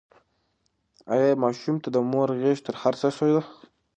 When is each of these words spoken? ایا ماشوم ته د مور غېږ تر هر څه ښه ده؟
ایا 1.13 1.31
ماشوم 1.43 1.75
ته 1.83 1.89
د 1.95 1.97
مور 2.11 2.29
غېږ 2.41 2.57
تر 2.67 2.75
هر 2.81 2.93
څه 3.01 3.07
ښه 3.15 3.27
ده؟ 3.33 3.41